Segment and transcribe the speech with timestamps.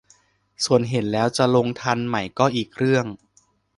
[0.65, 3.05] ส่วนเห็นแล้วจะลงทันไหมก็อีกเรื่อง